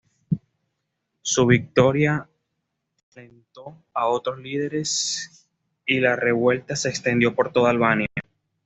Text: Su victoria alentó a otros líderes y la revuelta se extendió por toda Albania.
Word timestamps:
Su 1.21 1.45
victoria 1.45 2.27
alentó 3.15 3.77
a 3.93 4.07
otros 4.07 4.39
líderes 4.39 5.47
y 5.85 5.99
la 5.99 6.15
revuelta 6.15 6.75
se 6.75 6.89
extendió 6.89 7.35
por 7.35 7.51
toda 7.53 7.69
Albania. 7.69 8.07